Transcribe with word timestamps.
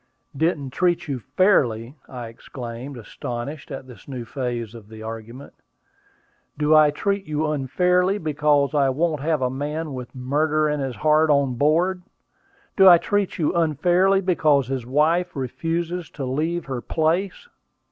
"Didn't 0.35 0.71
treat 0.71 1.07
you 1.07 1.19
fairly!" 1.19 1.93
I 2.09 2.25
exclaimed, 2.29 2.97
astonished 2.97 3.69
at 3.69 3.85
this 3.85 4.07
new 4.07 4.25
phase 4.25 4.73
of 4.73 4.89
the 4.89 5.03
argument. 5.03 5.53
"Do 6.57 6.73
I 6.75 6.89
treat 6.89 7.25
you 7.27 7.45
unfairly 7.45 8.17
because 8.17 8.73
I 8.73 8.89
won't 8.89 9.21
have 9.21 9.43
a 9.43 9.51
man 9.51 9.93
with 9.93 10.15
murder 10.15 10.67
in 10.67 10.79
his 10.79 10.95
heart 10.95 11.29
on 11.29 11.53
board? 11.53 12.01
Do 12.75 12.89
I 12.89 12.97
treat 12.97 13.37
you 13.37 13.53
unfairly 13.53 14.21
because 14.21 14.69
his 14.69 14.87
wife 14.87 15.35
refuses 15.35 16.09
to 16.13 16.25
leave 16.25 16.65
her 16.65 16.81
place?" 16.81 17.47